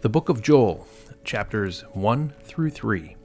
[0.00, 0.86] The Book of Joel,
[1.24, 3.16] chapters 1 through 3.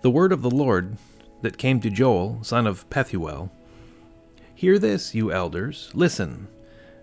[0.00, 0.96] The word of the Lord
[1.42, 3.50] that came to Joel, son of Pethuel.
[4.56, 6.48] Hear this, you elders, listen,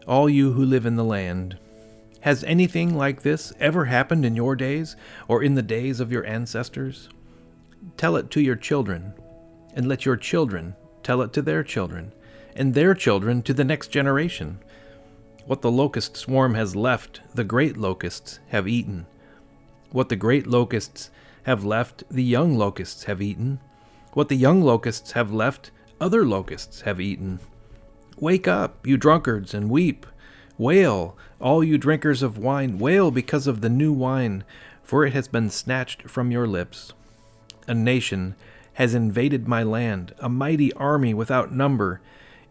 [0.05, 1.57] all you who live in the land.
[2.19, 4.97] Has anything like this ever happened in your days,
[5.29, 7.07] or in the days of your ancestors?
[7.95, 9.13] Tell it to your children,
[9.73, 12.11] and let your children tell it to their children,
[12.57, 14.59] and their children to the next generation
[15.45, 19.05] what the locust swarm has left, the great locusts have eaten.
[19.91, 21.09] What the great locusts
[21.43, 23.59] have left, the young locusts have eaten.
[24.13, 27.39] What the young locusts have left, other locusts have eaten.
[28.17, 30.05] Wake up, you drunkards, and weep.
[30.57, 34.43] Wail, all you drinkers of wine, wail because of the new wine,
[34.81, 36.93] for it has been snatched from your lips.
[37.67, 38.35] A nation
[38.73, 42.01] has invaded my land, a mighty army without number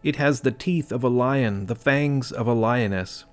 [0.03, 3.23] it has the teeth of a lion, the fangs of a lioness.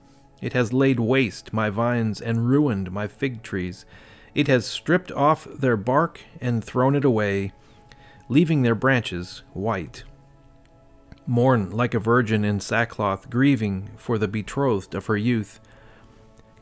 [0.41, 3.85] It has laid waste my vines and ruined my fig trees.
[4.35, 7.53] It has stripped off their bark and thrown it away,
[8.29, 10.05] leaving their branches white.
[11.27, 15.61] Mourn like a virgin in sackcloth, grieving for the betrothed of her youth.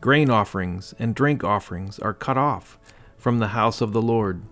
[0.01, 2.79] Grain offerings and drink offerings are cut off
[3.19, 4.43] from the house of the Lord.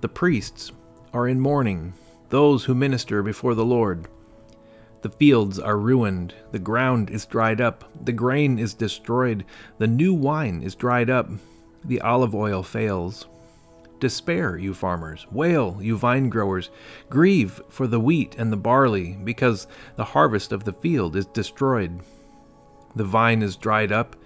[0.00, 0.72] The priests
[1.12, 1.94] are in mourning,
[2.28, 4.08] those who minister before the Lord.
[5.06, 9.44] The fields are ruined, the ground is dried up, the grain is destroyed,
[9.78, 11.30] the new wine is dried up,
[11.84, 13.28] the olive oil fails.
[14.00, 16.70] Despair, you farmers, wail, you vine growers,
[17.08, 22.00] grieve for the wheat and the barley, because the harvest of the field is destroyed.
[22.96, 24.16] The vine is dried up,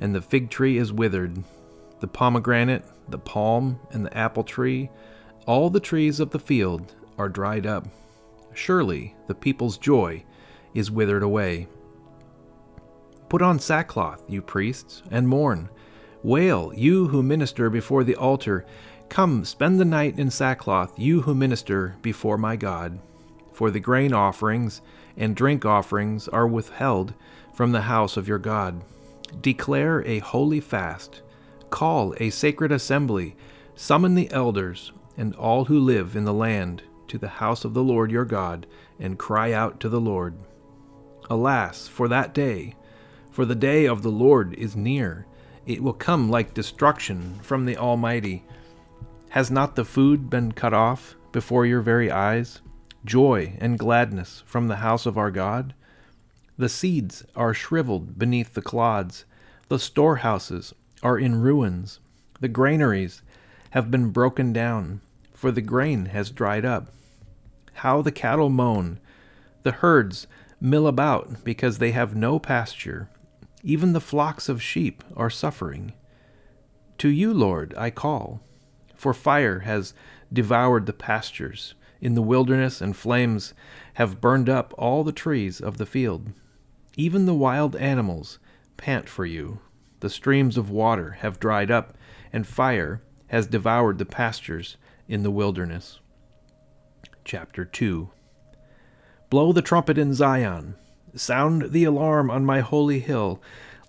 [0.00, 1.42] and the fig tree is withered.
[1.98, 4.88] The pomegranate, the palm, and the apple tree,
[5.48, 7.88] all the trees of the field are dried up.
[8.58, 10.24] Surely the people's joy
[10.74, 11.68] is withered away.
[13.28, 15.70] Put on sackcloth, you priests, and mourn.
[16.24, 18.66] Wail, you who minister before the altar.
[19.08, 22.98] Come, spend the night in sackcloth, you who minister before my God.
[23.52, 24.82] For the grain offerings
[25.16, 27.14] and drink offerings are withheld
[27.54, 28.82] from the house of your God.
[29.40, 31.22] Declare a holy fast.
[31.70, 33.36] Call a sacred assembly.
[33.76, 37.82] Summon the elders and all who live in the land to the house of the
[37.82, 38.66] Lord your God,
[38.98, 40.34] and cry out to the Lord.
[41.30, 42.74] Alas, for that day!
[43.30, 45.26] For the day of the Lord is near.
[45.66, 48.44] It will come like destruction from the Almighty.
[49.30, 52.60] Has not the food been cut off before your very eyes?
[53.04, 55.74] Joy and gladness from the house of our God?
[56.56, 59.24] The seeds are shriveled beneath the clods.
[59.68, 62.00] The storehouses are in ruins.
[62.40, 63.22] The granaries
[63.70, 65.00] have been broken down,
[65.32, 66.92] for the grain has dried up.
[67.82, 68.98] How the cattle moan!
[69.62, 70.26] The herds
[70.60, 73.08] mill about because they have no pasture.
[73.62, 75.92] Even the flocks of sheep are suffering.
[76.98, 78.40] To you, Lord, I call,
[78.96, 79.94] for fire has
[80.32, 83.54] devoured the pastures in the wilderness, and flames
[83.94, 86.32] have burned up all the trees of the field.
[86.96, 88.40] Even the wild animals
[88.76, 89.60] pant for you.
[90.00, 91.96] The streams of water have dried up,
[92.32, 96.00] and fire has devoured the pastures in the wilderness
[97.28, 98.08] chapter 2.
[99.28, 100.76] Blow the trumpet in Zion,
[101.14, 103.38] sound the alarm on my holy hill.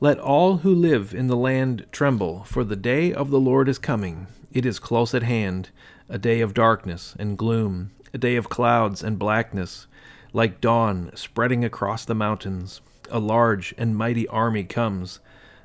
[0.01, 3.79] Let all who live in the land tremble, for the day of the Lord is
[3.79, 4.27] coming.
[4.51, 5.69] It is close at hand,
[6.09, 9.87] a day of darkness and gloom, a day of clouds and blackness,
[10.33, 12.81] like dawn spreading across the mountains.
[13.09, 15.21] A large and mighty army comes,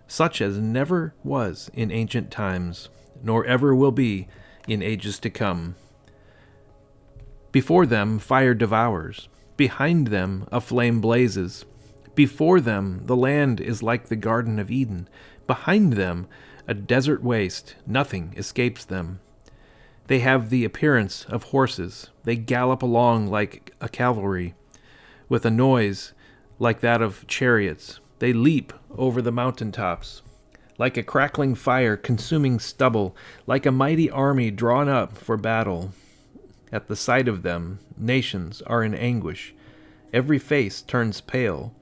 [0.06, 2.88] such as never was in ancient times,
[3.20, 4.28] nor ever will be
[4.68, 5.74] in ages to come.
[7.54, 11.64] Before them fire devours, behind them a flame blazes.
[12.16, 15.08] Before them the land is like the Garden of Eden,
[15.46, 16.26] behind them
[16.66, 19.20] a desert waste, nothing escapes them.
[20.08, 24.56] They have the appearance of horses, they gallop along like a cavalry,
[25.28, 26.12] with a noise
[26.58, 28.00] like that of chariots.
[28.18, 30.22] They leap over the mountain tops,
[30.76, 33.14] like a crackling fire consuming stubble,
[33.46, 35.92] like a mighty army drawn up for battle.
[36.74, 39.54] At the sight of them, nations are in anguish.
[40.12, 41.72] Every face turns pale.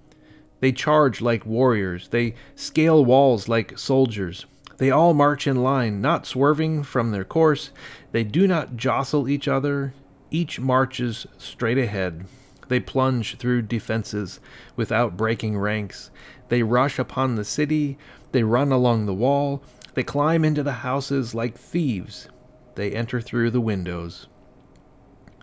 [0.61, 2.09] They charge like warriors.
[2.09, 4.45] They scale walls like soldiers.
[4.77, 7.71] They all march in line, not swerving from their course.
[8.11, 9.95] They do not jostle each other.
[10.31, 12.27] Each marches straight ahead.
[12.69, 14.41] They plunge through defenses
[14.77, 16.11] without breaking ranks.
[16.51, 17.97] They rush upon the city.
[18.33, 19.63] They run along the wall.
[19.95, 22.29] They climb into the houses like thieves.
[22.75, 24.27] They enter through the windows.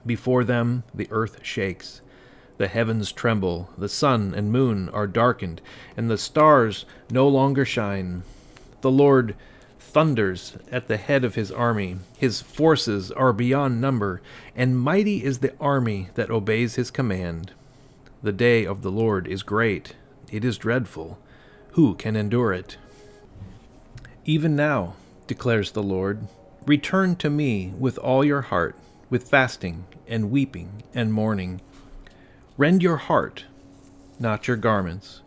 [0.05, 2.01] Before them the earth shakes.
[2.57, 5.61] The heavens tremble, the sun and moon are darkened,
[5.95, 8.23] and the stars no longer shine.
[8.81, 9.35] The Lord
[9.79, 11.97] thunders at the head of his army.
[12.17, 14.21] His forces are beyond number,
[14.55, 17.53] and mighty is the army that obeys his command.
[18.21, 19.95] The day of the Lord is great,
[20.31, 21.17] it is dreadful.
[21.71, 22.77] Who can endure it?
[24.25, 24.95] Even now,
[25.27, 26.27] declares the Lord,
[26.65, 28.75] return to me with all your heart,
[29.09, 31.61] with fasting and weeping and mourning.
[32.57, 33.45] Rend your heart,
[34.19, 35.21] not your garments.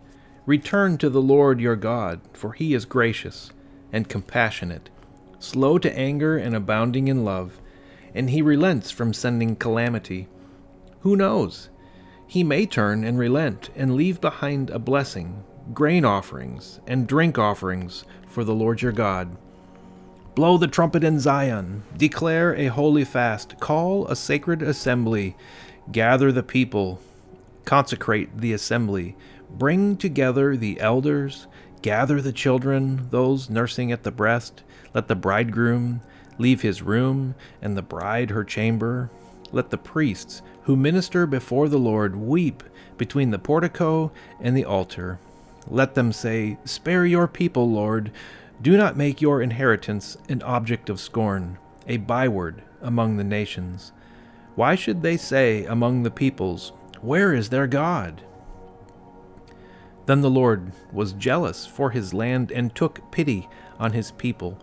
[0.44, 3.50] Return to the Lord your God, for he is gracious
[3.92, 4.90] and compassionate,
[5.38, 7.60] slow to anger and abounding in love,
[8.14, 10.28] and he relents from sending calamity.
[11.00, 11.68] Who knows?
[12.26, 18.04] He may turn and relent and leave behind a blessing, grain offerings, and drink offerings
[18.26, 19.36] for the Lord your God.
[20.34, 25.36] Blow the trumpet in Zion, declare a holy fast, call a sacred assembly,
[25.90, 27.00] gather the people,
[27.64, 29.16] consecrate the assembly,
[29.50, 31.46] bring together the elders,
[31.82, 34.62] Gather the children, those nursing at the breast.
[34.94, 36.00] Let the bridegroom
[36.38, 39.10] leave his room, and the bride her chamber.
[39.50, 42.62] Let the priests who minister before the Lord weep
[42.96, 45.18] between the portico and the altar.
[45.66, 48.12] Let them say, Spare your people, Lord.
[48.62, 53.92] Do not make your inheritance an object of scorn, a byword among the nations.
[54.54, 56.70] Why should they say among the peoples,
[57.00, 58.22] Where is their God?
[60.06, 63.48] Then the Lord was jealous for his land and took pity
[63.80, 64.56] on his people.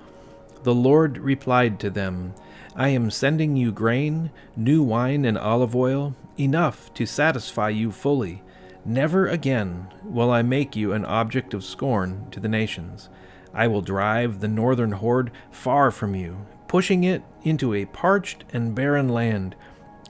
[0.64, 2.34] The Lord replied to them,
[2.78, 8.44] I am sending you grain, new wine, and olive oil, enough to satisfy you fully.
[8.86, 13.10] Never again will I make you an object of scorn to the nations.
[13.54, 18.76] I will drive the northern horde far from you, pushing it into a parched and
[18.76, 19.56] barren land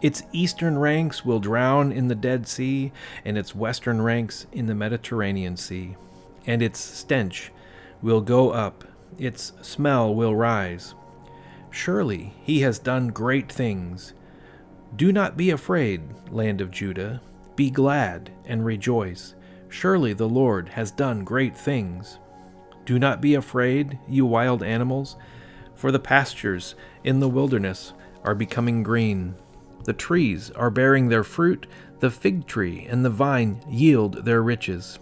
[0.02, 2.92] its eastern ranks will drown in the Dead Sea,
[3.26, 5.98] and its western ranks in the Mediterranean Sea.
[6.48, 7.52] And its stench
[8.02, 8.86] will go up,
[9.18, 10.96] its smell will rise.
[11.70, 14.14] Surely he has done great things.
[14.96, 16.02] Do not be afraid,
[16.32, 17.22] land of Judah.
[17.56, 19.36] Be glad and rejoice.
[19.68, 22.20] Surely the Lord has done great things.
[22.90, 25.16] Do not be afraid, you wild animals,
[25.76, 27.94] for the pastures in the wilderness
[28.24, 29.36] are becoming green.
[29.84, 31.68] The trees are bearing their fruit,
[32.00, 34.98] the fig tree and the vine yield their riches.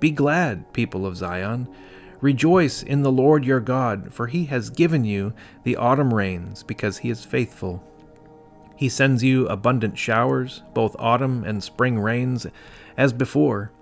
[0.00, 1.66] Be glad, people of Zion.
[2.20, 5.32] Rejoice in the Lord your God, for he has given you
[5.64, 7.82] the autumn rains, because he is faithful.
[8.76, 12.46] He sends you abundant showers, both autumn and spring rains,
[12.98, 13.72] as before.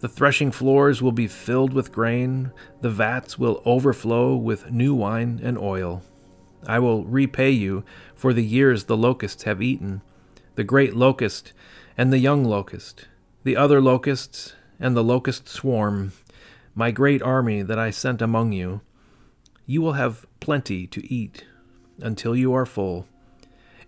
[0.00, 2.52] The threshing floors will be filled with grain,
[2.82, 6.02] the vats will overflow with new wine and oil.
[6.66, 7.84] I will repay you
[8.14, 10.02] for the years the locusts have eaten,
[10.54, 11.52] the great locust
[11.96, 13.08] and the young locust,
[13.42, 16.12] the other locusts and the locust swarm,
[16.76, 18.82] my great army that I sent among you.
[19.66, 21.44] You will have plenty to eat
[22.00, 23.08] until you are full,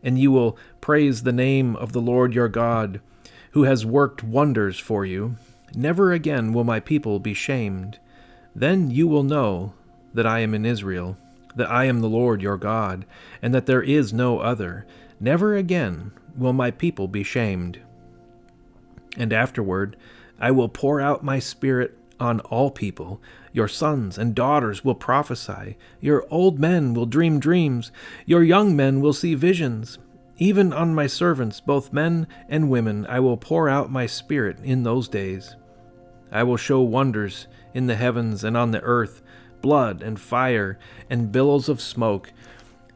[0.02, 3.00] and you will praise the name of the Lord your God,
[3.52, 5.36] who has worked wonders for you.
[5.74, 7.98] Never again will my people be shamed.
[8.54, 9.74] Then you will know
[10.12, 11.16] that I am in Israel
[11.54, 13.04] that I am the Lord your God,
[13.42, 14.86] and that there is no other.
[15.18, 17.80] Never again will my people be shamed.
[19.16, 19.96] And afterward
[20.38, 23.20] I will pour out my Spirit on all people.
[23.52, 25.76] Your sons and daughters will prophesy.
[26.00, 27.90] Your old men will dream dreams.
[28.26, 29.98] Your young men will see visions.
[30.38, 34.84] Even on my servants, both men and women, I will pour out my Spirit in
[34.84, 35.56] those days.
[36.32, 39.22] I will show wonders in the heavens and on the earth
[39.60, 42.32] blood and fire and billows of smoke.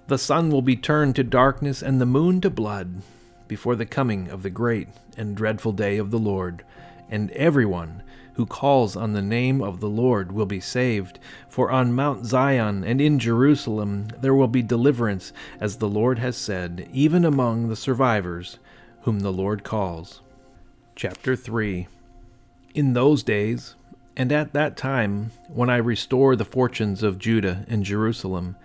[0.06, 3.02] The sun will be turned to darkness and the moon to blood
[3.48, 6.64] before the coming of the great and dreadful day of the Lord.
[7.10, 8.02] And everyone
[8.34, 11.18] who calls on the name of the Lord will be saved.
[11.48, 16.36] For on Mount Zion and in Jerusalem there will be deliverance, as the Lord has
[16.36, 18.58] said, even among the survivors
[19.02, 20.20] whom the Lord calls.
[20.96, 21.86] Chapter 3
[22.75, 23.76] In those days,
[24.16, 28.57] and at that time, when I restore the fortunes of Judah and Jerusalem,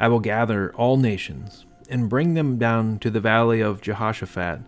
[0.00, 4.60] I will gather all nations and bring them down to the valley of Jehoshaphat.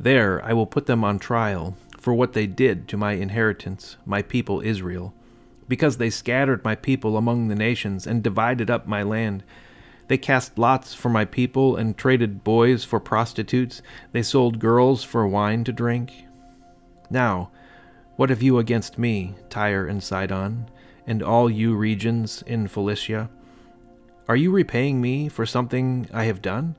[0.00, 4.22] There I will put them on trial for what they did to my inheritance, my
[4.22, 5.14] people Israel,
[5.68, 9.44] because they scattered my people among the nations and divided up my land.
[10.08, 13.80] They cast lots for my people and traded boys for prostitutes.
[14.10, 16.24] They sold girls for wine to drink.
[17.10, 17.50] Now,
[18.18, 20.68] what have you against me, Tyre and Sidon,
[21.06, 23.30] and all you regions in Philistia?
[24.26, 26.74] Are you repaying me for something I have done?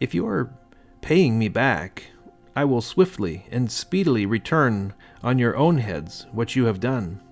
[0.00, 0.52] If you are
[1.00, 2.08] paying me back,
[2.54, 4.92] I will swiftly and speedily return
[5.22, 7.22] on your own heads what you have done.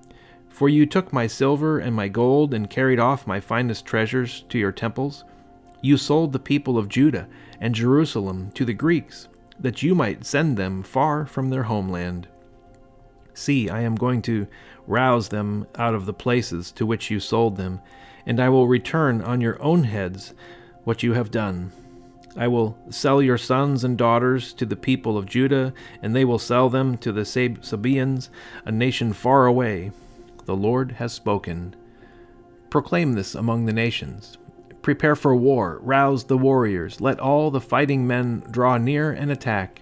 [0.48, 4.58] For you took my silver and my gold and carried off my finest treasures to
[4.58, 5.22] your temples.
[5.82, 7.28] You sold the people of Judah
[7.60, 9.28] and Jerusalem to the Greeks,
[9.60, 12.26] that you might send them far from their homeland.
[13.34, 14.46] See, I am going to
[14.86, 17.80] rouse them out of the places to which you sold them,
[18.24, 20.32] and I will return on your own heads
[20.84, 21.72] what you have done.
[22.36, 25.72] I will sell your sons and daughters to the people of Judah,
[26.02, 28.28] and they will sell them to the Sabeans,
[28.64, 29.92] a nation far away
[30.44, 31.74] the Lord has spoken.
[32.70, 34.36] Proclaim this among the nations.
[34.82, 39.80] Prepare for war, rouse the warriors, let all the fighting men draw near and attack.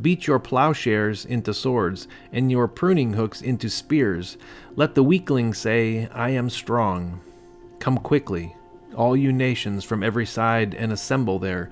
[0.00, 4.36] Beat your plowshares into swords, and your pruning hooks into spears.
[4.74, 7.20] Let the weakling say, I am strong.
[7.78, 8.54] Come quickly,
[8.94, 11.70] all you nations from every side, and assemble there.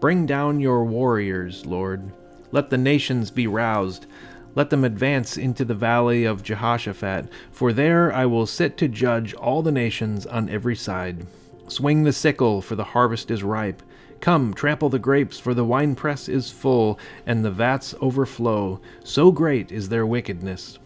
[0.00, 2.12] Bring down your warriors, Lord.
[2.52, 4.06] Let the nations be roused.
[4.54, 9.34] Let them advance into the valley of Jehoshaphat, for there I will sit to judge
[9.34, 11.26] all the nations on every side.
[11.68, 13.82] Swing the sickle, for the harvest is ripe.
[14.20, 18.80] Come, trample the grapes, for the winepress is full, and the vats overflow.
[19.04, 20.78] So great is their wickedness.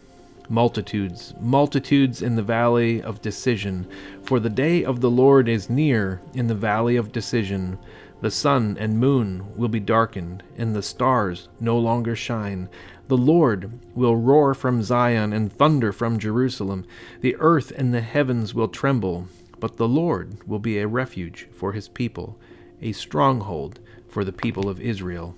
[0.49, 3.87] Multitudes, multitudes in the valley of decision,
[4.25, 7.79] for the day of the Lord is near in the valley of decision.
[8.21, 12.69] The sun and moon will be darkened, and the stars no longer shine.
[13.09, 16.85] The Lord will roar from Zion and thunder from Jerusalem.
[17.21, 21.73] The earth and the heavens will tremble, but the Lord will be a refuge for
[21.73, 22.39] his people,
[22.83, 25.35] a stronghold for the people of Israel.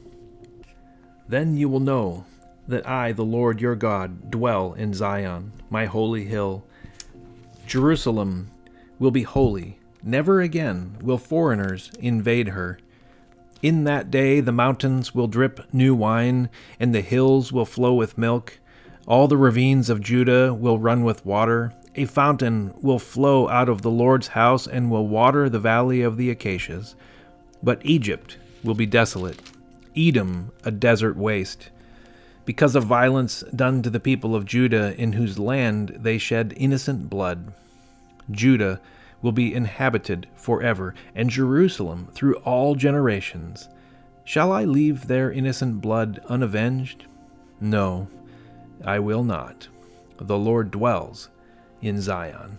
[1.29, 2.25] Then you will know
[2.69, 6.65] that I, the Lord your God, dwell in Zion, my holy hill.
[7.67, 8.51] Jerusalem
[8.99, 12.79] will be holy Never again will foreigners invade her.
[13.63, 18.19] In that day the mountains will drip new wine, and the hills will flow with
[18.19, 18.59] milk.
[19.07, 21.73] All the ravines of Judah will run with water.
[21.95, 26.17] A fountain will flow out of the Lord's house and will water the valley of
[26.17, 26.97] the acacias.
[27.63, 29.41] But Egypt will be desolate,
[29.97, 31.71] Edom a desert waste,
[32.45, 37.09] because of violence done to the people of Judah, in whose land they shed innocent
[37.09, 37.53] blood.
[38.31, 38.81] Judah
[39.21, 43.69] will be inhabited forever, and Jerusalem through all generations.
[44.25, 47.07] Shall I leave their innocent blood unavenged?
[47.61, 48.09] No,
[48.85, 49.69] I will not.
[50.19, 51.29] The Lord dwells
[51.81, 52.59] in Zion.